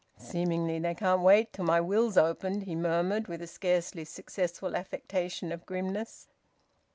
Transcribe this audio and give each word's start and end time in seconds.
"Seemingly 0.17 0.79
they 0.79 0.95
can't 0.95 1.21
wait 1.21 1.53
till 1.53 1.65
my 1.65 1.79
will's 1.79 2.17
opened!" 2.17 2.63
he 2.63 2.73
murmured, 2.75 3.27
with 3.27 3.39
a 3.39 3.45
scarcely 3.45 4.03
successful 4.03 4.75
affectation 4.75 5.51
of 5.51 5.63
grimness. 5.67 6.27